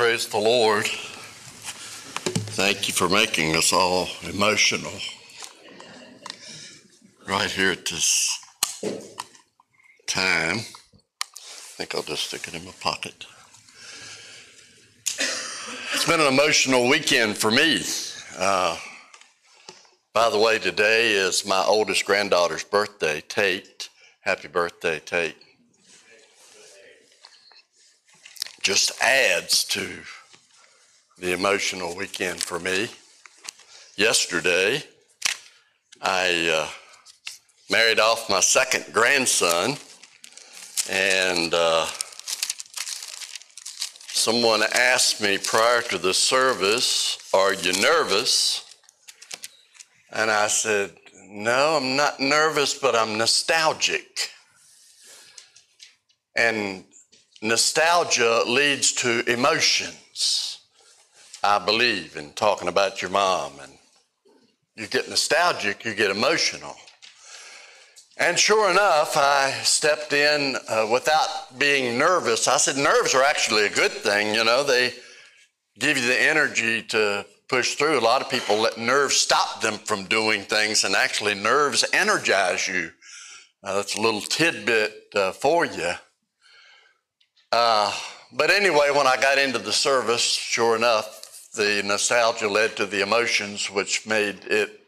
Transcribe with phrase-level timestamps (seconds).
[0.00, 0.86] Praise the Lord.
[2.56, 4.94] Thank you for making us all emotional.
[7.28, 8.40] Right here at this
[10.06, 10.56] time.
[10.56, 13.26] I think I'll just stick it in my pocket.
[15.18, 17.82] It's been an emotional weekend for me.
[18.38, 18.78] Uh,
[20.14, 23.90] by the way, today is my oldest granddaughter's birthday, Tate.
[24.22, 25.36] Happy birthday, Tate.
[28.62, 29.88] Just adds to
[31.18, 32.88] the emotional weekend for me.
[33.96, 34.82] Yesterday,
[36.02, 36.68] I uh,
[37.70, 39.78] married off my second grandson,
[40.90, 41.86] and uh,
[44.12, 48.62] someone asked me prior to the service, Are you nervous?
[50.12, 50.92] And I said,
[51.30, 54.28] No, I'm not nervous, but I'm nostalgic.
[56.36, 56.84] And
[57.42, 60.58] nostalgia leads to emotions,
[61.42, 63.52] I believe, in talking about your mom.
[63.62, 63.72] And
[64.76, 66.74] you get nostalgic, you get emotional.
[68.16, 72.46] And sure enough, I stepped in uh, without being nervous.
[72.48, 74.34] I said, nerves are actually a good thing.
[74.34, 74.92] You know, they
[75.78, 77.98] give you the energy to push through.
[77.98, 82.68] A lot of people let nerves stop them from doing things, and actually, nerves energize
[82.68, 82.90] you.
[83.62, 85.92] Uh, that's a little tidbit uh, for you.
[87.52, 87.92] Uh,
[88.32, 93.02] but anyway, when I got into the service, sure enough, the nostalgia led to the
[93.02, 94.80] emotions, which made it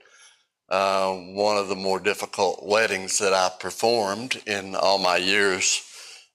[0.68, 5.82] uh, one of the more difficult weddings that I performed in all my years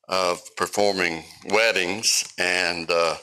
[0.09, 2.25] of performing weddings.
[2.38, 3.16] And uh,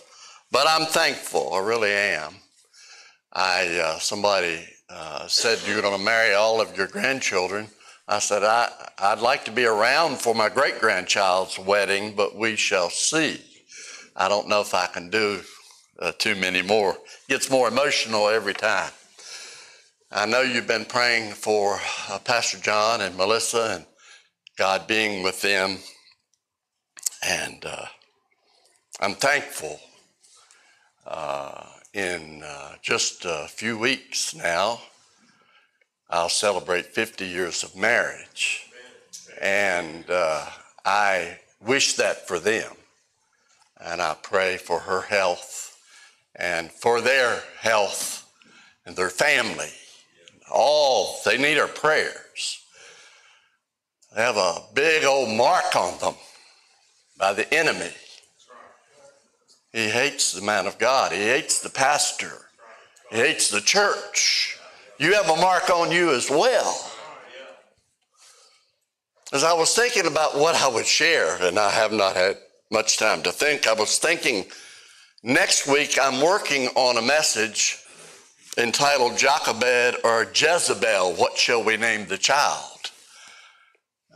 [0.50, 1.52] but I'm thankful.
[1.52, 2.34] I really am.
[3.34, 7.68] I uh, somebody uh, said you're going to marry all of your grandchildren.
[8.06, 12.56] I said I I'd like to be around for my great grandchild's wedding, but we
[12.56, 13.40] shall see.
[14.16, 15.40] I don't know if I can do
[15.98, 16.96] uh, too many more.
[17.28, 18.90] Gets more emotional every time.
[20.12, 23.86] I know you've been praying for uh, Pastor John and Melissa and
[24.56, 25.78] God being with them.
[27.26, 27.86] And uh,
[29.00, 29.80] I'm thankful.
[31.06, 34.80] Uh, in uh, just a few weeks now,
[36.14, 38.70] I'll celebrate 50 years of marriage.
[39.40, 40.46] And uh,
[40.84, 42.70] I wish that for them.
[43.80, 45.76] And I pray for her health
[46.36, 48.30] and for their health
[48.86, 49.70] and their family
[50.52, 52.60] all they need are prayers.
[54.14, 56.14] They have a big old mark on them
[57.18, 57.90] by the enemy.
[59.72, 61.10] He hates the man of God.
[61.10, 62.46] He hates the pastor.
[63.10, 64.53] He hates the church.
[64.98, 66.90] You have a mark on you as well.
[69.32, 72.36] As I was thinking about what I would share, and I have not had
[72.70, 74.44] much time to think, I was thinking
[75.24, 77.78] next week I'm working on a message
[78.56, 82.92] entitled Jochebed or Jezebel, What Shall We Name the Child?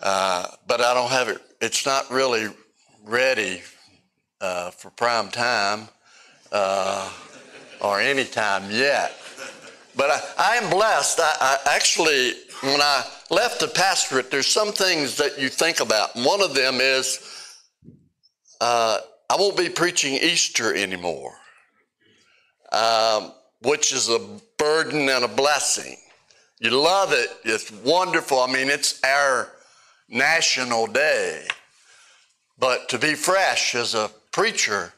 [0.00, 2.46] Uh, but I don't have it, it's not really
[3.04, 3.62] ready
[4.40, 5.88] uh, for prime time
[6.52, 7.10] uh,
[7.80, 9.17] or any time yet.
[9.98, 11.18] But I, I am blessed.
[11.18, 16.14] I, I, actually, when I left the pastorate, there's some things that you think about.
[16.14, 17.18] One of them is
[18.60, 18.98] uh,
[19.28, 21.34] I won't be preaching Easter anymore.
[22.70, 23.32] Um,
[23.62, 24.20] which is a
[24.56, 25.96] burden and a blessing.
[26.60, 28.38] You love it, it's wonderful.
[28.38, 29.50] I mean, it's our
[30.08, 31.44] national day.
[32.56, 34.92] But to be fresh as a preacher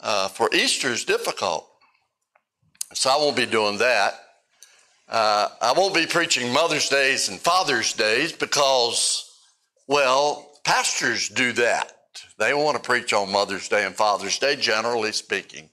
[0.00, 1.68] uh, for Easter is difficult.
[2.92, 4.21] So I won't be doing that.
[5.12, 9.30] Uh, I won't be preaching Mother's Days and Father's Days because,
[9.86, 11.92] well, pastors do that.
[12.38, 15.68] They want to preach on Mother's Day and Father's Day, generally speaking.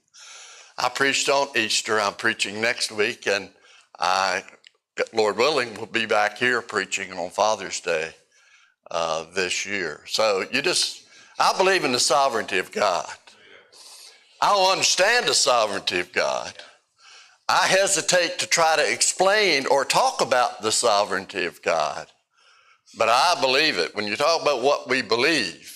[0.77, 2.01] I preached on Easter.
[2.01, 3.49] I'm preaching next week, and
[3.97, 4.43] I,
[5.13, 8.09] Lord willing, will be back here preaching on Father's Day
[8.91, 10.01] uh, this year.
[10.05, 11.03] So you just,
[11.39, 13.07] I believe in the sovereignty of God.
[14.41, 16.53] I don't understand the sovereignty of God.
[17.49, 22.07] I hesitate to try to explain or talk about the sovereignty of God.
[22.95, 23.95] But I believe it.
[23.95, 25.75] When you talk about what we believe,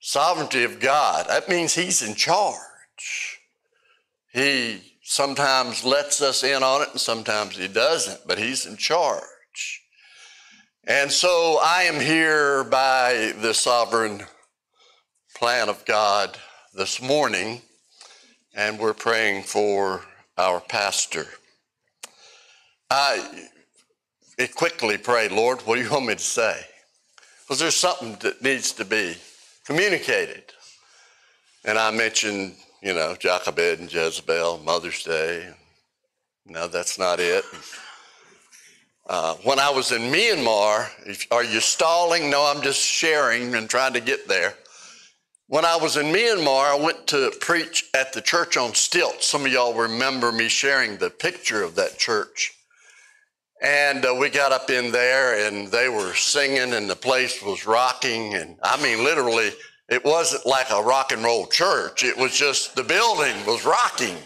[0.00, 3.38] sovereignty of God, that means He's in charge.
[4.32, 9.82] He sometimes lets us in on it and sometimes he doesn't, but he's in charge.
[10.84, 14.22] And so I am here by the sovereign
[15.34, 16.36] plan of God
[16.74, 17.62] this morning,
[18.54, 20.02] and we're praying for
[20.38, 21.26] our pastor.
[22.90, 23.48] I
[24.54, 26.60] quickly pray, Lord, what do you want me to say?
[27.42, 29.16] Because there's something that needs to be
[29.66, 30.44] communicated.
[31.64, 35.50] And I mentioned you know, Jochebed and Jezebel, Mother's Day.
[36.46, 37.44] No, that's not it.
[39.08, 42.30] Uh, when I was in Myanmar, if, are you stalling?
[42.30, 44.54] No, I'm just sharing and trying to get there.
[45.50, 49.26] When I was in Myanmar, I went to preach at the church on stilts.
[49.26, 52.52] Some of y'all remember me sharing the picture of that church.
[53.62, 57.66] And uh, we got up in there and they were singing and the place was
[57.66, 58.34] rocking.
[58.34, 59.52] And I mean, literally,
[59.88, 62.04] it wasn't like a rock and roll church.
[62.04, 64.18] It was just the building was rocking.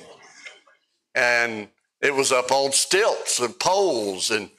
[1.15, 1.69] And
[2.01, 4.51] it was up on stilts and poles and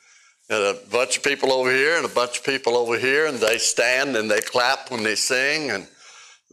[0.50, 3.26] a bunch of people over here and a bunch of people over here.
[3.26, 5.70] And they stand and they clap when they sing.
[5.70, 5.88] And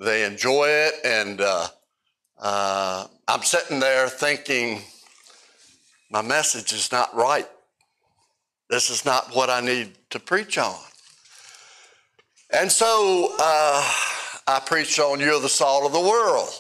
[0.00, 0.94] they enjoy it.
[1.04, 1.68] And uh,
[2.40, 4.82] uh, I'm sitting there thinking,
[6.10, 7.46] my message is not right.
[8.68, 10.78] This is not what I need to preach on.
[12.52, 13.92] And so uh,
[14.48, 16.50] I preached on You're the Salt of the World.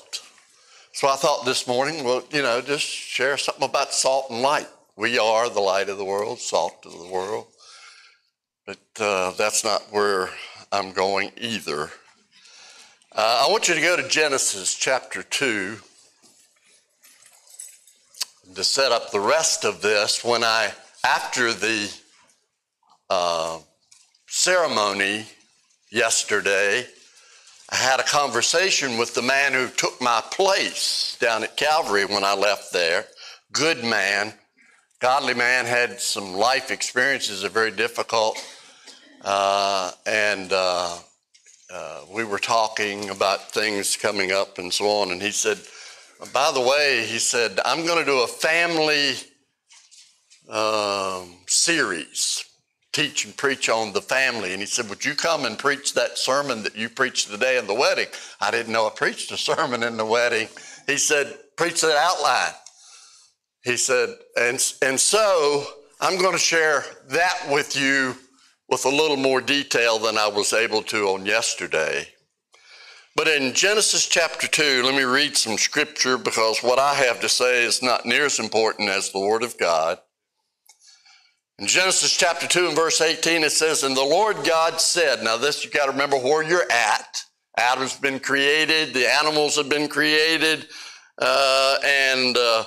[0.92, 4.68] So I thought this morning, well, you know, just share something about salt and light.
[4.96, 7.46] We are the light of the world, salt of the world.
[8.66, 10.28] But uh, that's not where
[10.70, 11.90] I'm going either.
[13.12, 15.78] Uh, I want you to go to Genesis chapter 2
[18.54, 20.22] to set up the rest of this.
[20.22, 20.70] When I,
[21.02, 21.92] after the
[23.10, 23.58] uh,
[24.28, 25.26] ceremony
[25.90, 26.86] yesterday,
[27.70, 32.22] I had a conversation with the man who took my place down at Calvary when
[32.22, 33.06] I left there.
[33.50, 34.32] Good man,
[35.00, 38.38] godly man, had some life experiences that are very difficult.
[39.24, 40.96] Uh, and uh,
[41.72, 45.58] uh, we were talking about things coming up and so on, and he said,
[46.32, 49.14] by the way, he said, I'm going to do a family
[50.50, 52.44] um, series,
[52.92, 54.52] teach and preach on the family.
[54.52, 57.66] And he said, Would you come and preach that sermon that you preached today in
[57.66, 58.08] the wedding?
[58.40, 60.48] I didn't know I preached a sermon in the wedding.
[60.86, 62.54] He said, Preach that outline.
[63.64, 65.64] He said, And, and so
[66.00, 68.14] I'm going to share that with you
[68.70, 72.06] with a little more detail than I was able to on yesterday.
[73.16, 77.28] But in Genesis chapter 2, let me read some scripture because what I have to
[77.28, 79.98] say is not near as important as the Word of God.
[81.58, 85.36] In Genesis chapter 2 and verse 18, it says, And the Lord God said, Now,
[85.36, 87.24] this you got to remember where you're at.
[87.58, 90.68] Adam's been created, the animals have been created,
[91.18, 92.64] uh, and uh,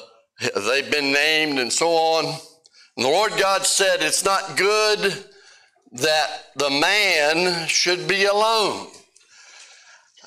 [0.68, 2.26] they've been named, and so on.
[2.26, 5.26] And the Lord God said, It's not good
[5.94, 8.88] that the man should be alone.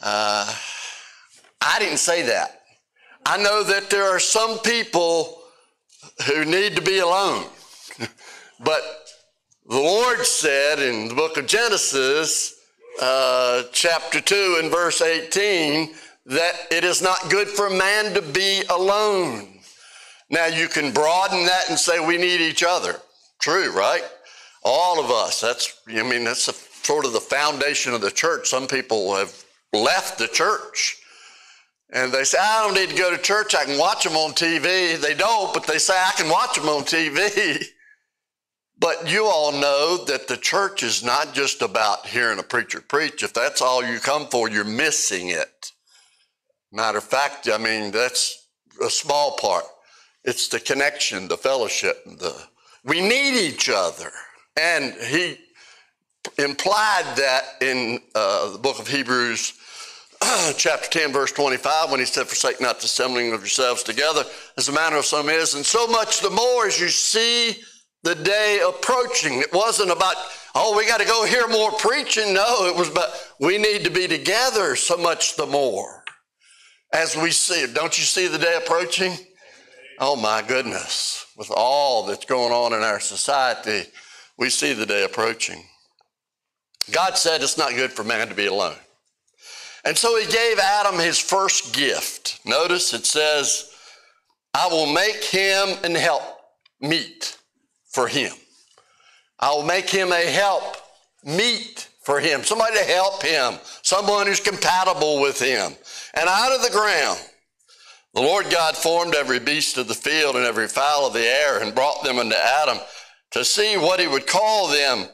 [0.02, 0.54] Uh,
[1.60, 2.62] I didn't say that.
[3.24, 5.42] I know that there are some people
[6.26, 7.46] who need to be alone.
[8.64, 8.82] but
[9.68, 12.54] the Lord said in the book of Genesis,
[13.02, 15.92] uh, chapter 2 and verse 18,
[16.26, 19.58] that it is not good for man to be alone.
[20.30, 22.96] Now, you can broaden that and say we need each other.
[23.40, 24.02] True, right?
[24.68, 25.40] All of us.
[25.40, 26.52] That's, I mean, that's a,
[26.84, 28.48] sort of the foundation of the church.
[28.48, 31.00] Some people have left the church
[31.92, 33.54] and they say, I don't need to go to church.
[33.54, 35.00] I can watch them on TV.
[35.00, 37.64] They don't, but they say, I can watch them on TV.
[38.78, 43.22] But you all know that the church is not just about hearing a preacher preach.
[43.22, 45.72] If that's all you come for, you're missing it.
[46.70, 48.48] Matter of fact, I mean, that's
[48.84, 49.64] a small part.
[50.24, 52.36] It's the connection, the fellowship, the
[52.84, 54.12] we need each other.
[54.56, 55.38] And he
[56.38, 59.54] implied that in uh, the book of Hebrews,
[60.56, 64.24] chapter 10, verse 25, when he said, Forsake not the assembling of yourselves together,
[64.56, 67.56] as the manner of some is, and so much the more as you see
[68.02, 69.40] the day approaching.
[69.40, 70.14] It wasn't about,
[70.54, 72.32] oh, we got to go hear more preaching.
[72.32, 73.10] No, it was about,
[73.40, 76.02] we need to be together so much the more
[76.92, 77.74] as we see it.
[77.74, 79.12] Don't you see the day approaching?
[79.98, 81.26] Oh, my goodness.
[81.36, 83.90] With all that's going on in our society,
[84.38, 85.64] we see the day approaching.
[86.92, 88.76] God said it's not good for man to be alone.
[89.84, 92.40] And so he gave Adam his first gift.
[92.44, 93.70] Notice it says,
[94.52, 96.22] I will make him an help
[96.80, 97.38] meet
[97.88, 98.32] for him.
[99.38, 100.76] I will make him a help
[101.24, 105.72] meet for him, somebody to help him, someone who's compatible with him.
[106.14, 107.20] And out of the ground,
[108.14, 111.60] the Lord God formed every beast of the field and every fowl of the air
[111.60, 112.78] and brought them unto Adam
[113.32, 115.08] to see what he would call them.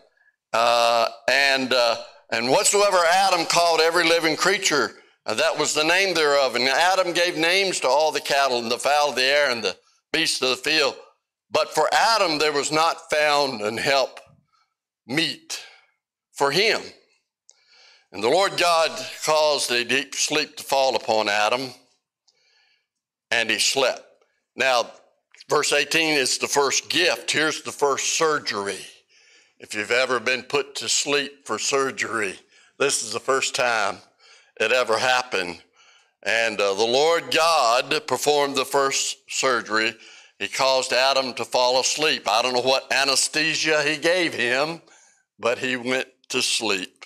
[0.53, 1.97] Uh, and, uh,
[2.31, 4.93] and whatsoever Adam called every living creature,
[5.27, 6.55] uh, that was the name thereof.
[6.57, 9.63] And Adam gave names to all the cattle and the fowl of the air and
[9.63, 9.77] the
[10.13, 10.95] beasts of the field.
[11.51, 14.21] But for Adam, there was not found an help
[15.07, 15.63] meet
[16.33, 16.81] for him.
[18.13, 18.91] And the Lord God
[19.25, 21.73] caused a deep sleep to fall upon Adam.
[23.33, 24.05] and he slept.
[24.57, 24.91] Now,
[25.49, 27.31] verse 18 is the first gift.
[27.31, 28.81] Here's the first surgery.
[29.59, 32.35] If you've ever been put to sleep for surgery,
[32.79, 33.99] this is the first time
[34.61, 35.63] it ever happened.
[36.25, 39.95] And uh, the Lord God performed the first surgery.
[40.39, 42.29] He caused Adam to fall asleep.
[42.29, 44.83] I don't know what anesthesia he gave him,
[45.39, 47.05] but he went to sleep.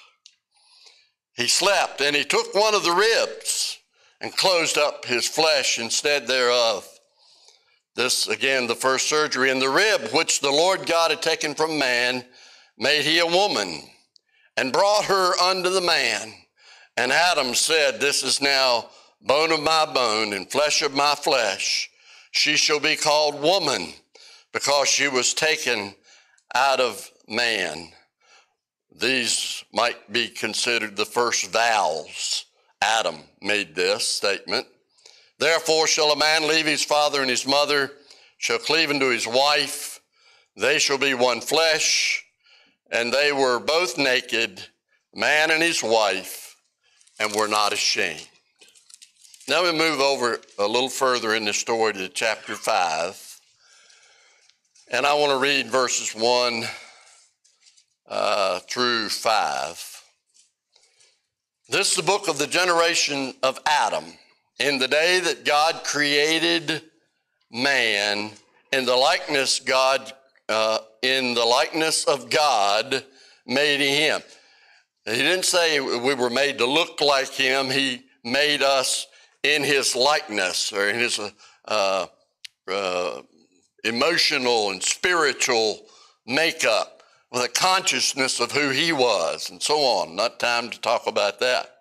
[1.36, 3.78] He slept, and he took one of the ribs
[4.20, 6.88] and closed up his flesh instead thereof.
[7.96, 9.50] This, again, the first surgery.
[9.50, 12.24] And the rib which the Lord God had taken from man,
[12.78, 13.82] made he a woman
[14.56, 16.32] and brought her unto the man.
[16.96, 18.90] And Adam said, This is now
[19.22, 21.90] bone of my bone and flesh of my flesh.
[22.30, 23.88] She shall be called woman
[24.52, 25.94] because she was taken
[26.54, 27.92] out of man.
[28.94, 32.44] These might be considered the first vows.
[32.82, 34.66] Adam made this statement.
[35.38, 37.92] Therefore shall a man leave his father and his mother,
[38.38, 40.00] shall cleave unto his wife,
[40.56, 42.24] they shall be one flesh,
[42.90, 44.62] and they were both naked,
[45.14, 46.56] man and his wife,
[47.18, 48.28] and were not ashamed.
[49.48, 53.40] Now we move over a little further in the story to chapter 5.
[54.90, 56.64] And I want to read verses 1
[58.08, 60.02] uh, through 5.
[61.68, 64.04] This is the book of the generation of Adam.
[64.58, 66.82] In the day that God created
[67.50, 68.30] man,
[68.72, 70.12] in the likeness God,
[70.48, 73.04] uh, in the likeness of God,
[73.46, 74.22] made him.
[75.04, 77.70] He didn't say we were made to look like him.
[77.70, 79.06] He made us
[79.42, 81.20] in his likeness or in his
[81.68, 82.06] uh,
[82.68, 83.22] uh,
[83.84, 85.86] emotional and spiritual
[86.26, 90.16] makeup with a consciousness of who he was and so on.
[90.16, 91.75] Not time to talk about that.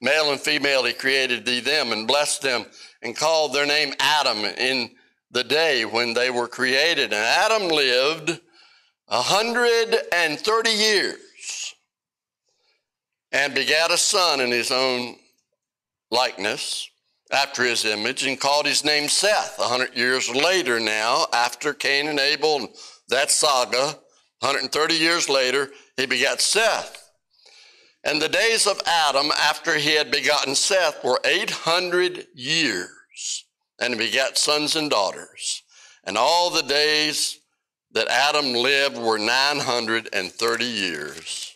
[0.00, 2.66] Male and female, he created thee them and blessed them
[3.02, 4.90] and called their name Adam in
[5.30, 7.12] the day when they were created.
[7.12, 8.40] And Adam lived
[9.08, 11.74] a hundred and thirty years
[13.32, 15.16] and begat a son in his own
[16.10, 16.88] likeness
[17.30, 19.58] after his image and called his name Seth.
[19.58, 22.68] A hundred years later now, after Cain and Abel and
[23.08, 23.98] that saga,
[24.40, 27.07] 130 years later, he begat Seth.
[28.08, 33.44] And the days of Adam after he had begotten Seth were 800 years,
[33.78, 35.62] and he begat sons and daughters.
[36.04, 37.38] And all the days
[37.92, 41.54] that Adam lived were 930 years,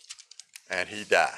[0.69, 1.31] and he died.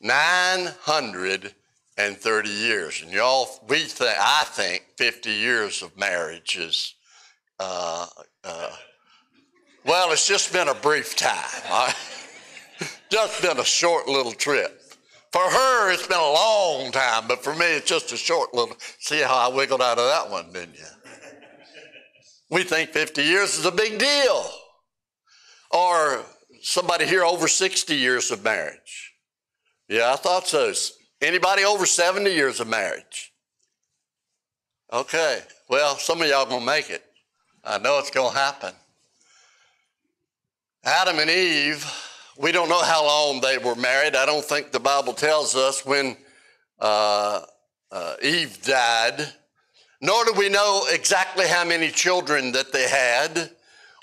[0.00, 3.00] 930 years.
[3.00, 6.96] And y'all, we think, I think 50 years of marriage is
[7.60, 8.08] uh,
[8.42, 8.70] uh,
[9.84, 11.92] well, it's just been a brief time.
[13.10, 14.82] Just been a short little trip.
[15.32, 18.76] For her, it's been a long time, but for me, it's just a short little.
[18.98, 20.84] See how I wiggled out of that one, didn't you?
[22.50, 24.50] We think 50 years is a big deal.
[25.70, 26.24] Or
[26.62, 29.12] somebody here over 60 years of marriage.
[29.88, 30.72] Yeah, I thought so.
[31.20, 33.32] Anybody over 70 years of marriage?
[34.92, 35.40] Okay.
[35.68, 37.04] Well, some of y'all gonna make it.
[37.64, 38.72] I know it's gonna happen.
[40.84, 41.84] Adam and Eve,
[42.38, 44.14] we don't know how long they were married.
[44.14, 46.16] I don't think the Bible tells us when
[46.78, 47.42] uh,
[47.90, 49.26] uh, Eve died,
[50.00, 53.50] nor do we know exactly how many children that they had,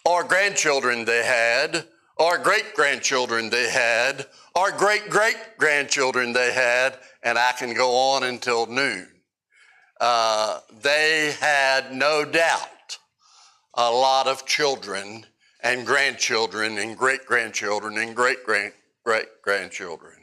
[0.06, 1.86] or grandchildren they had,
[2.18, 7.96] or great grandchildren they had, or great great grandchildren they had, and I can go
[7.96, 9.08] on until noon.
[10.02, 12.98] Uh, they had no doubt
[13.76, 15.26] a lot of children
[15.66, 20.14] and grandchildren and great grandchildren and great great grandchildren.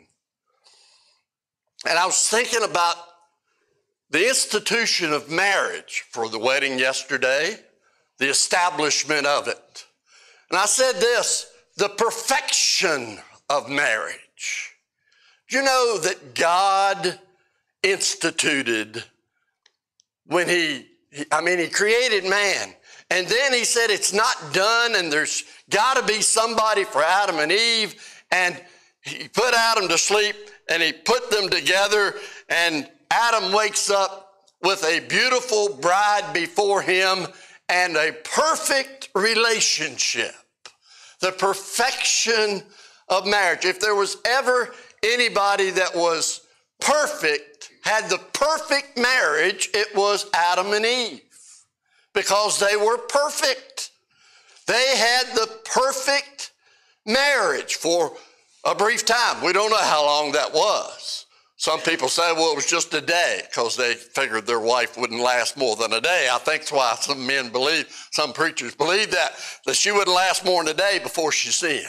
[1.84, 2.94] And I was thinking about
[4.08, 7.56] the institution of marriage for the wedding yesterday,
[8.18, 9.84] the establishment of it.
[10.48, 13.18] And I said this the perfection
[13.50, 14.76] of marriage.
[15.50, 17.18] You know that God
[17.82, 19.02] instituted
[20.26, 20.86] when he,
[21.32, 22.74] I mean, he created man
[23.12, 27.40] and then he said, It's not done, and there's got to be somebody for Adam
[27.40, 27.94] and Eve.
[28.30, 28.58] And
[29.02, 30.34] he put Adam to sleep
[30.70, 32.14] and he put them together.
[32.48, 37.26] And Adam wakes up with a beautiful bride before him
[37.68, 40.32] and a perfect relationship.
[41.20, 42.62] The perfection
[43.10, 43.66] of marriage.
[43.66, 46.46] If there was ever anybody that was
[46.80, 51.20] perfect, had the perfect marriage, it was Adam and Eve
[52.14, 53.90] because they were perfect.
[54.66, 56.52] They had the perfect
[57.06, 58.12] marriage for
[58.64, 59.42] a brief time.
[59.44, 61.26] We don't know how long that was.
[61.56, 65.20] Some people say, well, it was just a day because they figured their wife wouldn't
[65.20, 66.28] last more than a day.
[66.30, 69.32] I think that's why some men believe, some preachers believe that,
[69.66, 71.86] that she wouldn't last more than a day before she sinned.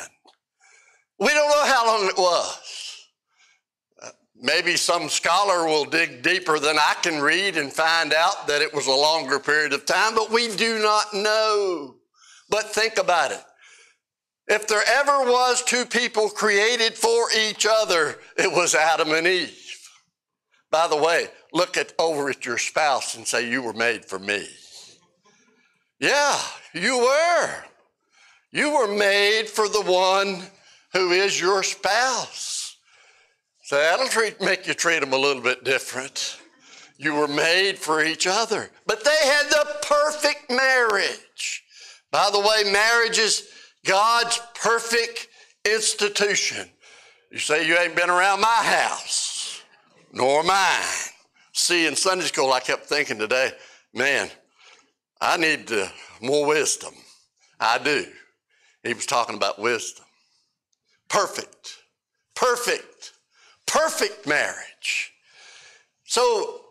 [1.19, 2.82] We don't know how long it was.
[4.45, 8.73] Maybe some scholar will dig deeper than I can read and find out that it
[8.73, 11.95] was a longer period of time, but we do not know.
[12.49, 13.41] But think about it.
[14.49, 19.57] If there ever was two people created for each other, it was Adam and Eve.
[20.69, 24.19] By the way, look at over at your spouse and say, You were made for
[24.19, 24.45] me.
[26.01, 26.37] Yeah,
[26.73, 27.63] you were.
[28.51, 30.43] You were made for the one
[30.91, 32.52] who is your spouse.
[33.73, 36.37] So that'll treat, make you treat them a little bit different.
[36.99, 38.69] You were made for each other.
[38.85, 41.63] But they had the perfect marriage.
[42.11, 43.49] By the way, marriage is
[43.83, 45.27] God's perfect
[45.65, 46.69] institution.
[47.31, 49.63] You say you ain't been around my house
[50.11, 51.09] nor mine.
[51.53, 53.53] See, in Sunday school, I kept thinking today,
[53.91, 54.29] man,
[55.19, 55.87] I need uh,
[56.21, 56.93] more wisdom.
[57.59, 58.05] I do.
[58.83, 60.05] He was talking about wisdom.
[61.09, 61.79] Perfect,
[62.35, 62.92] perfect,
[63.73, 65.13] perfect marriage.
[66.05, 66.61] So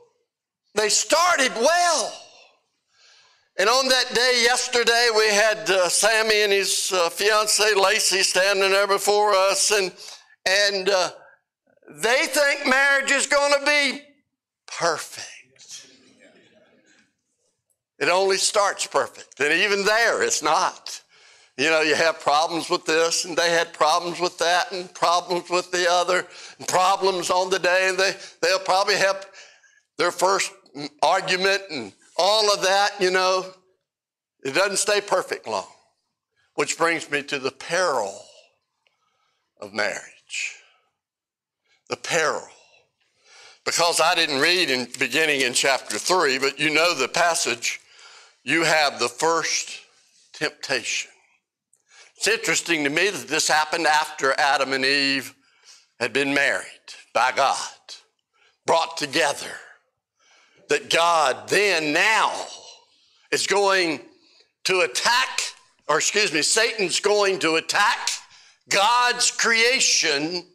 [0.75, 2.13] they started well.
[3.59, 8.71] And on that day yesterday, we had uh, Sammy and his uh, fiancee Lacey standing
[8.71, 9.93] there before us, and
[10.47, 11.11] and uh,
[11.91, 14.01] they think marriage is going to be
[14.67, 15.29] perfect.
[17.99, 19.39] It only starts perfect.
[19.39, 21.02] And even there, it's not.
[21.59, 25.51] You know, you have problems with this, and they had problems with that, and problems
[25.51, 26.27] with the other,
[26.59, 29.27] and problems on the day, and they, they'll probably have
[29.99, 30.51] their first
[31.03, 33.45] argument and all of that, you know.
[34.45, 35.67] It doesn't stay perfect long.
[36.55, 38.19] Which brings me to the peril
[39.61, 40.13] of marriage
[41.93, 42.49] the peril.
[43.67, 47.81] Because I didn't read in beginning in chapter 3, but you know the passage,
[48.43, 49.79] you have the first
[50.33, 51.12] temptation.
[52.25, 55.35] It's interesting to me that this happened after Adam and Eve
[55.99, 56.69] had been married
[57.13, 57.59] by God,
[58.65, 59.51] brought together.
[60.69, 62.33] That God then, now,
[63.33, 64.03] is going
[64.63, 65.41] to attack,
[65.89, 68.11] or excuse me, Satan's going to attack
[68.69, 70.47] God's creation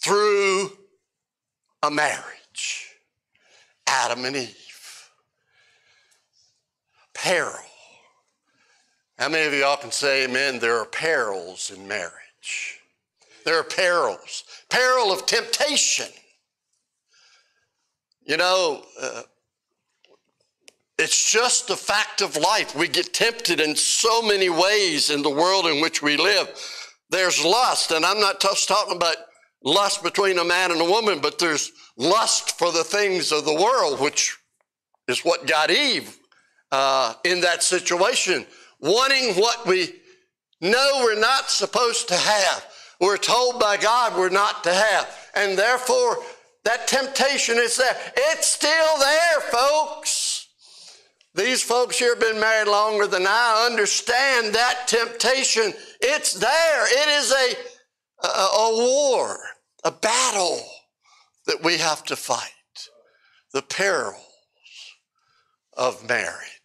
[0.00, 0.70] through
[1.82, 2.92] a marriage.
[3.88, 5.10] Adam and Eve.
[7.12, 7.58] Peril.
[9.18, 10.60] How many of y'all can say amen?
[10.60, 12.78] There are perils in marriage.
[13.44, 14.44] There are perils.
[14.70, 16.06] Peril of temptation.
[18.24, 19.22] You know, uh,
[20.98, 22.76] it's just a fact of life.
[22.76, 26.48] We get tempted in so many ways in the world in which we live.
[27.10, 29.16] There's lust, and I'm not just talking about
[29.64, 33.54] lust between a man and a woman, but there's lust for the things of the
[33.54, 34.36] world, which
[35.08, 36.16] is what got Eve
[36.70, 38.46] uh, in that situation,
[38.80, 39.94] wanting what we
[40.60, 42.66] know we're not supposed to have.
[43.00, 45.30] We're told by God we're not to have.
[45.34, 46.18] And therefore,
[46.64, 47.96] that temptation is there.
[48.16, 50.48] It's still there, folks.
[51.34, 55.72] These folks here have been married longer than I understand that temptation.
[56.00, 56.86] It's there.
[56.86, 57.54] It is a
[58.22, 59.38] a, a war,
[59.84, 60.60] a battle
[61.46, 62.50] that we have to fight.
[63.52, 64.16] The perils
[65.76, 66.57] of marriage.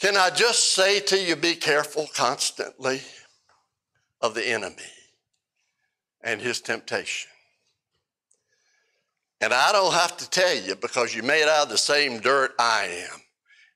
[0.00, 3.00] Can I just say to you, be careful constantly
[4.20, 4.76] of the enemy
[6.22, 7.30] and his temptation.
[9.40, 12.52] And I don't have to tell you because you made out of the same dirt
[12.58, 13.20] I am.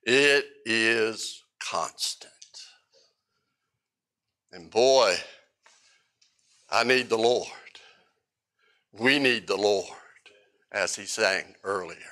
[0.04, 2.32] It is constant.
[4.52, 5.16] And boy,
[6.70, 7.48] I need the Lord.
[8.92, 9.86] We need the Lord,
[10.70, 12.11] as he sang earlier.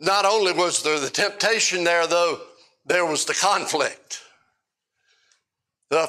[0.00, 2.40] Not only was there the temptation there, though,
[2.86, 4.20] there was the conflict.
[5.90, 6.08] The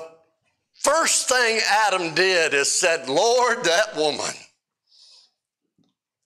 [0.79, 4.35] first thing Adam did is said, Lord, that woman.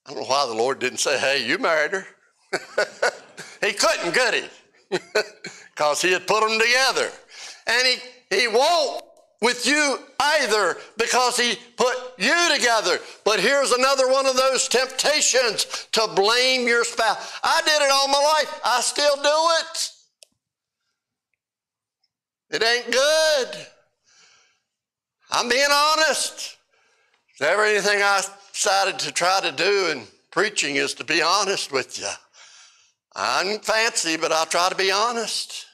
[0.06, 2.06] I don't know why the Lord didn't say, hey, you married her.
[3.62, 4.48] he couldn't, could he?
[5.74, 7.10] because he had put them together.
[7.66, 9.02] And he, he won't
[9.44, 12.98] with you either because he put you together.
[13.24, 17.38] But here's another one of those temptations to blame your spouse.
[17.44, 18.60] I did it all my life.
[18.64, 19.90] I still do it.
[22.50, 23.66] It ain't good.
[25.30, 26.56] I'm being honest.
[27.34, 31.70] Is ever anything I decided to try to do in preaching is to be honest
[31.70, 32.08] with you.
[33.14, 35.66] I'm fancy, but I'll try to be honest.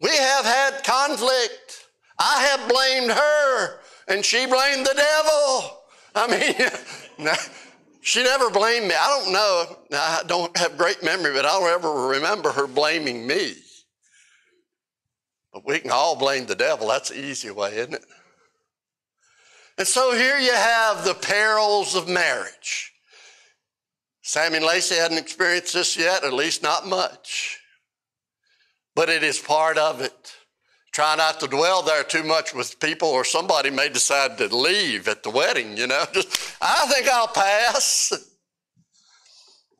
[0.00, 1.85] We have had conflict.
[2.18, 5.82] I have blamed her and she blamed the devil.
[6.14, 7.34] I mean,
[8.00, 8.94] she never blamed me.
[8.94, 9.76] I don't know.
[9.92, 13.54] I don't have great memory, but I don't ever remember her blaming me.
[15.52, 16.88] But we can all blame the devil.
[16.88, 18.04] That's the easy way, isn't it?
[19.78, 22.92] And so here you have the perils of marriage.
[24.22, 27.60] Sammy Lacey hadn't experienced this yet, at least not much.
[28.94, 30.34] But it is part of it.
[30.96, 35.08] Try not to dwell there too much with people, or somebody may decide to leave
[35.08, 36.06] at the wedding, you know.
[36.14, 38.14] Just, I think I'll pass.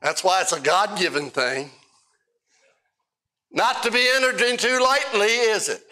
[0.03, 1.71] That's why it's a God given thing.
[3.51, 5.87] Not to be entered into lightly, is it?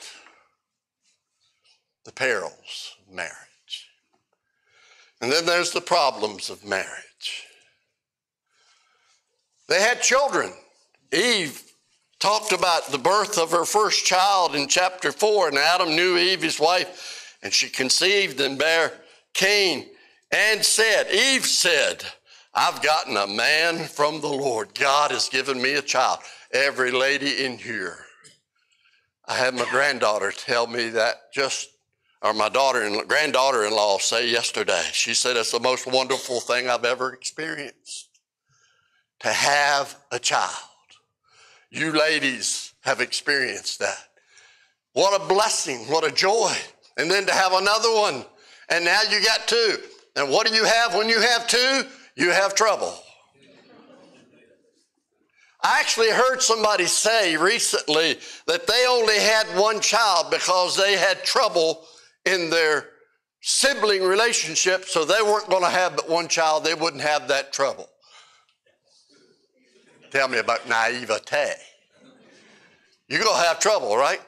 [2.04, 3.88] The perils of marriage.
[5.22, 7.46] And then there's the problems of marriage.
[9.68, 10.52] They had children.
[11.10, 11.62] Eve
[12.24, 16.40] talked about the birth of her first child in chapter 4, and Adam knew Eve,
[16.40, 18.94] his wife, and she conceived and bare
[19.34, 19.90] Cain
[20.32, 22.02] and said, Eve said,
[22.54, 24.72] I've gotten a man from the Lord.
[24.72, 26.20] God has given me a child.
[26.50, 27.98] Every lady in here.
[29.26, 31.68] I had my granddaughter tell me that just
[32.22, 34.82] or my daughter and granddaughter-in-law say yesterday.
[34.92, 38.08] She said it's the most wonderful thing I've ever experienced
[39.20, 40.70] to have a child.
[41.74, 43.98] You ladies have experienced that.
[44.92, 46.52] What a blessing, what a joy.
[46.96, 48.24] And then to have another one.
[48.68, 49.78] And now you got two.
[50.14, 51.82] And what do you have when you have two?
[52.14, 52.94] You have trouble.
[55.64, 61.24] I actually heard somebody say recently that they only had one child because they had
[61.24, 61.84] trouble
[62.24, 62.90] in their
[63.40, 67.52] sibling relationship, so they weren't going to have but one child, they wouldn't have that
[67.52, 67.88] trouble.
[70.14, 71.54] Tell me about naivete.
[73.08, 74.20] You're going to have trouble, right?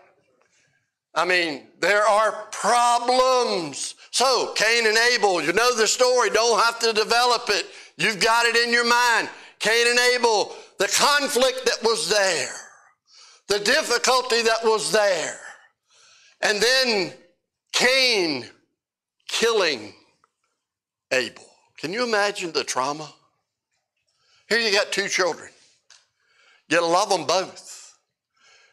[1.14, 3.94] I mean, there are problems.
[4.10, 7.66] So, Cain and Abel, you know the story, don't have to develop it.
[7.96, 9.30] You've got it in your mind.
[9.60, 12.52] Cain and Abel, the conflict that was there,
[13.46, 15.38] the difficulty that was there.
[16.40, 17.12] And then
[17.72, 18.44] Cain
[19.28, 19.94] killing
[21.12, 21.46] Abel.
[21.78, 23.08] Can you imagine the trauma?
[24.48, 25.50] Here you got two children.
[26.68, 27.96] You love them both.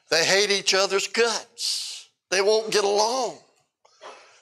[0.09, 2.09] They hate each other's guts.
[2.29, 3.37] They won't get along.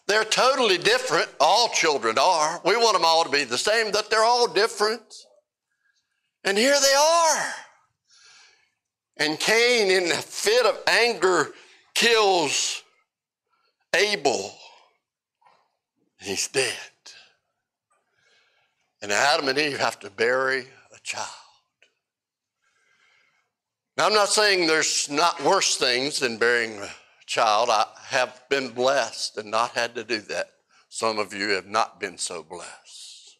[0.07, 1.29] They're totally different.
[1.39, 2.61] All children are.
[2.65, 5.01] We want them all to be the same, but they're all different.
[6.43, 7.53] And here they are.
[9.17, 11.51] And Cain, in a fit of anger,
[11.93, 12.83] kills
[13.95, 14.53] Abel,
[16.19, 16.75] he's dead.
[19.01, 21.27] And Adam and Eve have to bury a child.
[23.97, 26.89] Now, I'm not saying there's not worse things than bearing a
[27.25, 27.69] child.
[27.69, 30.51] I have been blessed and not had to do that.
[30.89, 33.37] Some of you have not been so blessed.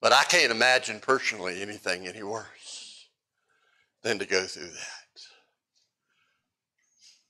[0.00, 3.08] But I can't imagine personally anything any worse
[4.02, 5.22] than to go through that,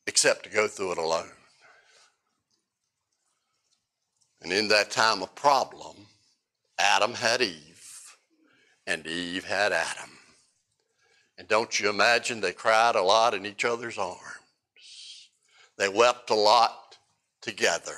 [0.07, 1.33] except to go through it alone.
[4.41, 5.97] And in that time of problem,
[6.79, 8.17] Adam had Eve,
[8.87, 10.20] and Eve had Adam.
[11.41, 14.21] And don't you imagine they cried a lot in each other's arms?
[15.79, 16.99] They wept a lot
[17.41, 17.97] together.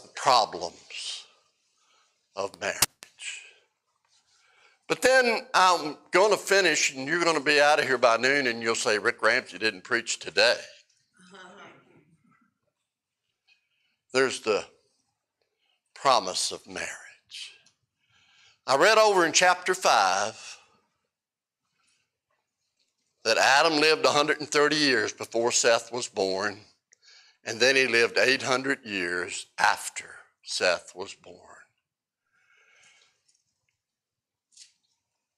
[0.00, 1.24] The problems
[2.36, 2.78] of marriage.
[4.86, 8.16] But then I'm going to finish, and you're going to be out of here by
[8.16, 10.60] noon, and you'll say, Rick Ramsey didn't preach today.
[14.12, 14.64] there's the
[15.96, 17.56] promise of marriage.
[18.68, 20.55] I read over in chapter 5
[23.26, 26.60] that Adam lived 130 years before Seth was born,
[27.44, 30.04] and then he lived 800 years after
[30.44, 31.34] Seth was born.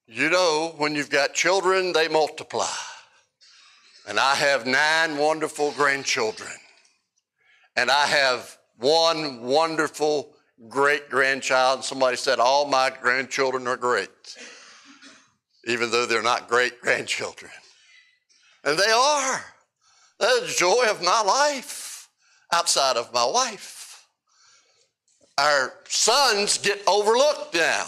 [0.06, 2.66] You know, when you've got children, they multiply.
[4.06, 6.52] And I have nine wonderful grandchildren.
[7.74, 10.34] And I have one wonderful
[10.68, 11.84] great grandchild.
[11.84, 14.10] Somebody said, All my grandchildren are great,
[15.64, 17.50] even though they're not great grandchildren.
[18.68, 19.44] And they are.
[20.18, 22.10] the joy of my life
[22.52, 24.06] outside of my wife.
[25.38, 27.86] Our sons get overlooked now.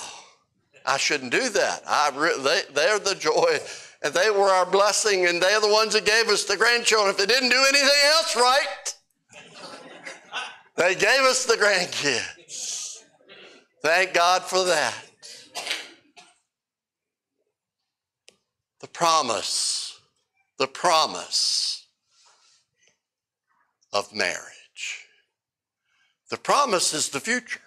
[0.86, 1.82] I shouldn't do that.
[1.86, 3.58] I re- they, they're the joy,
[4.02, 7.10] and they were our blessing, and they're the ones that gave us the grandchildren.
[7.10, 8.94] If they didn't do anything else right,
[10.76, 13.02] they gave us the grandkids.
[13.82, 14.94] Thank God for that.
[18.80, 19.79] The promise,
[20.60, 21.86] the promise
[23.94, 25.06] of marriage.
[26.28, 27.62] The promise is the future.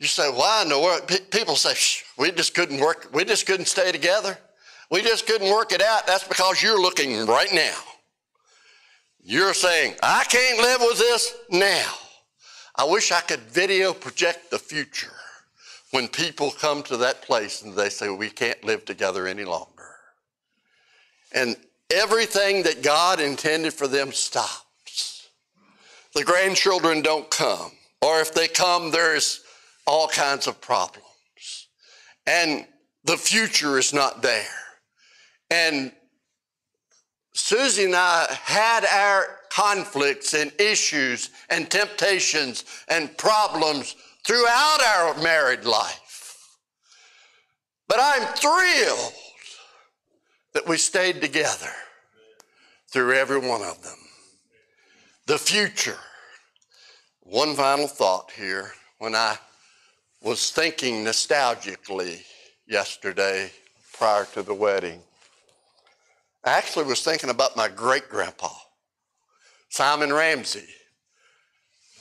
[0.00, 1.08] You say, why in the world?
[1.30, 1.74] People say,
[2.18, 4.36] we just couldn't work, we just couldn't stay together.
[4.90, 6.08] We just couldn't work it out.
[6.08, 7.78] That's because you're looking right now.
[9.22, 11.92] You're saying, I can't live with this now.
[12.74, 15.12] I wish I could video project the future
[15.92, 19.71] when people come to that place and they say, we can't live together any longer.
[21.34, 21.56] And
[21.90, 25.28] everything that God intended for them stops.
[26.14, 27.72] The grandchildren don't come.
[28.02, 29.42] Or if they come, there's
[29.86, 31.06] all kinds of problems.
[32.26, 32.66] And
[33.04, 34.44] the future is not there.
[35.50, 35.92] And
[37.34, 45.64] Susie and I had our conflicts and issues and temptations and problems throughout our married
[45.64, 46.58] life.
[47.88, 49.12] But I'm thrilled
[50.54, 51.70] that we stayed together
[52.88, 53.98] through every one of them.
[55.26, 55.98] The future.
[57.20, 58.72] One final thought here.
[58.98, 59.36] When I
[60.22, 62.22] was thinking nostalgically
[62.66, 63.50] yesterday
[63.92, 65.00] prior to the wedding,
[66.44, 68.50] I actually was thinking about my great grandpa,
[69.68, 70.68] Simon Ramsey.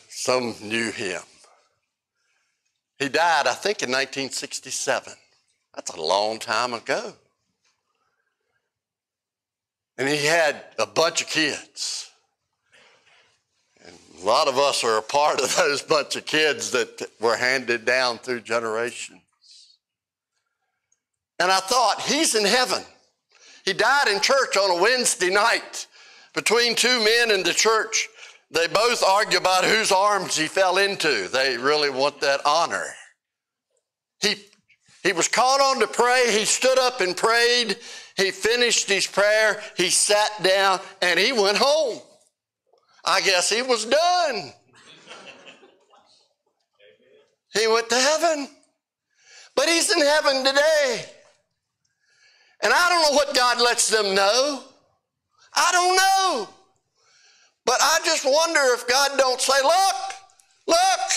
[0.09, 1.21] Some knew him.
[2.99, 5.13] He died, I think, in 1967.
[5.73, 7.13] That's a long time ago.
[10.01, 12.09] And he had a bunch of kids.
[13.85, 17.37] And a lot of us are a part of those bunch of kids that were
[17.37, 19.21] handed down through generations.
[21.39, 22.81] And I thought, he's in heaven.
[23.63, 25.85] He died in church on a Wednesday night
[26.33, 28.09] between two men in the church.
[28.49, 31.27] They both argue about whose arms he fell into.
[31.27, 32.87] They really want that honor.
[34.19, 34.33] He,
[35.03, 36.31] he was called on to pray.
[36.31, 37.77] He stood up and prayed.
[38.17, 39.61] He finished his prayer.
[39.75, 41.99] He sat down and he went home.
[43.03, 44.53] I guess he was done.
[47.53, 48.47] He went to heaven.
[49.55, 51.05] But he's in heaven today.
[52.63, 54.63] And I don't know what God lets them know.
[55.55, 56.49] I don't know.
[57.65, 59.95] But I just wonder if God don't say, look,
[60.67, 61.10] look.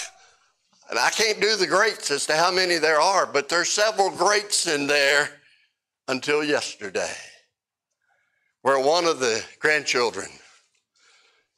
[0.91, 4.11] And I can't do the greats as to how many there are, but there's several
[4.11, 5.31] greats in there
[6.09, 7.15] until yesterday,
[8.63, 10.29] where one of the grandchildren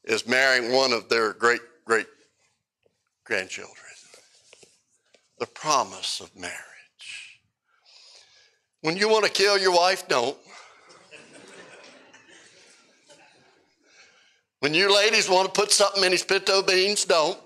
[0.04, 2.06] is marrying one of their great great
[3.24, 3.74] grandchildren.
[5.38, 7.40] The promise of marriage.
[8.80, 10.38] When you want to kill your wife, don't.
[14.60, 17.45] When you ladies want to put something in his pinto beans, don't.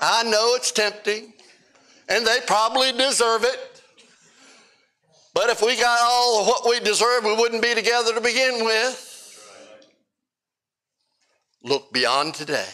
[0.00, 1.32] I know it's tempting,
[2.08, 3.82] and they probably deserve it.
[5.34, 9.04] But if we got all what we deserve, we wouldn't be together to begin with.
[11.62, 12.66] Look beyond today.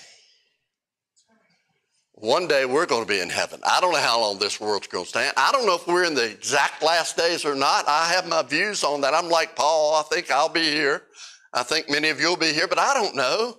[2.13, 3.61] One day we're going to be in heaven.
[3.67, 5.35] I don't know how long this world's going to stand.
[5.37, 7.87] I don't know if we're in the exact last days or not.
[7.89, 9.15] I have my views on that.
[9.15, 9.97] I'm like Paul.
[9.97, 11.03] I think I'll be here.
[11.53, 13.59] I think many of you will be here, but I don't know.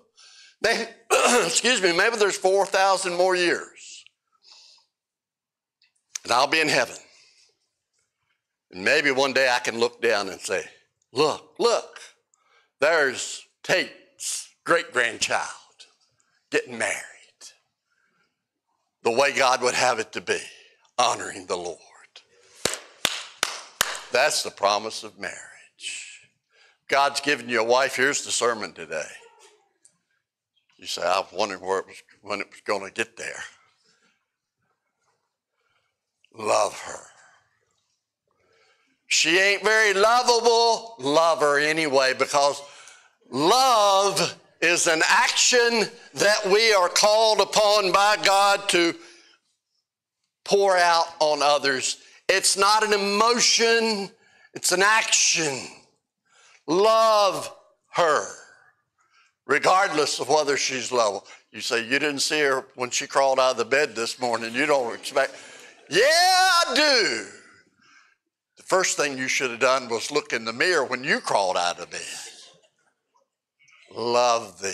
[0.65, 0.88] They,
[1.45, 4.04] excuse me, maybe there's 4,000 more years.
[6.23, 6.95] And I'll be in heaven.
[8.71, 10.65] And maybe one day I can look down and say,
[11.13, 11.99] look, look,
[12.80, 15.45] there's Tate's great grandchild
[16.49, 17.04] getting married
[19.04, 20.39] the way God would have it to be,
[20.97, 21.78] honoring the Lord.
[24.12, 26.21] That's the promise of marriage.
[26.88, 27.95] God's given you a wife.
[27.95, 29.06] Here's the sermon today.
[30.77, 33.43] You say, I wondered where it was, when it was going to get there.
[36.38, 36.99] Love her.
[39.07, 40.95] She ain't very lovable.
[40.99, 42.61] Love her anyway because
[43.29, 45.83] love is an action
[46.15, 48.95] that we are called upon by God to
[50.43, 51.97] pour out on others.
[52.27, 54.09] It's not an emotion,
[54.53, 55.59] it's an action.
[56.67, 57.53] Love
[57.93, 58.27] her,
[59.45, 61.25] regardless of whether she's level.
[61.51, 64.53] You say, You didn't see her when she crawled out of the bed this morning.
[64.53, 65.36] You don't expect.
[65.89, 67.25] Yeah, I do.
[68.58, 71.58] The first thing you should have done was look in the mirror when you crawled
[71.58, 72.01] out of bed.
[73.95, 74.73] Love them.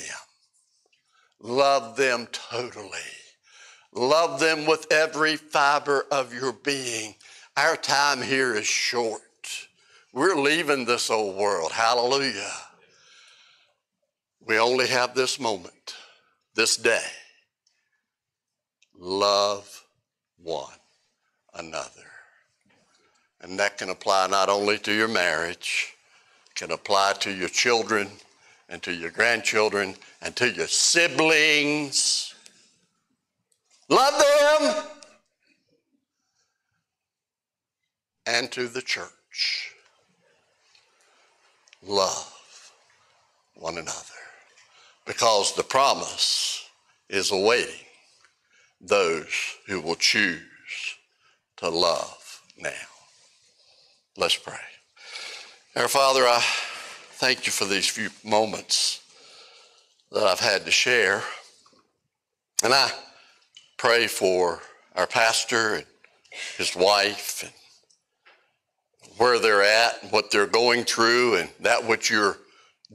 [1.42, 2.88] Love them totally.
[3.94, 7.16] Love them with every fiber of your being.
[7.58, 9.22] Our time here is short.
[10.14, 11.72] We're leaving this old world.
[11.72, 12.52] Hallelujah.
[14.46, 15.96] We only have this moment,
[16.56, 17.04] this day.
[18.98, 19.84] Love
[20.38, 20.68] one
[21.54, 21.90] another.
[23.42, 25.94] And that can apply not only to your marriage,
[26.56, 28.10] can apply to your children
[28.70, 32.34] and to your grandchildren and to your siblings.
[33.90, 34.84] Love them
[38.26, 39.74] and to the church.
[41.84, 42.72] Love
[43.56, 44.22] one another
[45.12, 46.64] because the promise
[47.10, 47.86] is awaiting
[48.80, 50.40] those who will choose
[51.58, 52.72] to love now.
[54.16, 54.56] Let's pray.
[55.76, 59.02] Our Father, I thank you for these few moments
[60.14, 61.22] that I've had to share.
[62.64, 62.90] And I
[63.78, 64.62] pray for
[64.96, 65.86] our pastor and
[66.58, 67.52] his wife and
[69.18, 72.38] where they're at, and what they're going through, and that what you're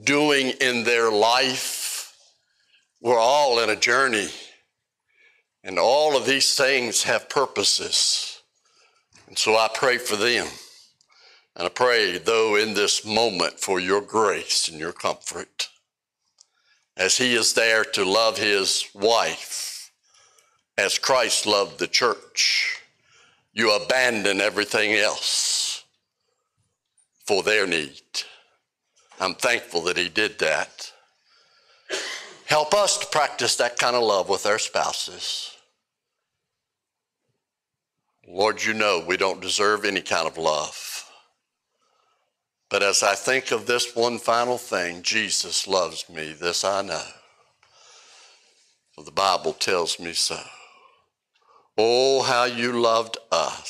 [0.03, 1.93] doing in their life.
[3.01, 4.29] We're all in a journey,
[5.63, 8.41] and all of these things have purposes.
[9.29, 10.47] And so I pray for them.
[11.57, 15.69] And I pray, though, in this moment for your grace and your comfort
[16.97, 19.91] as he is there to love his wife
[20.79, 22.81] as Christ loved the church.
[23.53, 25.85] You abandon everything else
[27.27, 28.03] for their need.
[29.19, 30.93] I'm thankful that he did that.
[32.47, 35.57] Help us to practice that kind of love with our spouses.
[38.27, 41.11] Lord, you know we don't deserve any kind of love.
[42.71, 47.03] But as I think of this one final thing, Jesus loves me, this I know.
[49.05, 50.41] The Bible tells me so.
[51.77, 53.67] Oh, how you loved us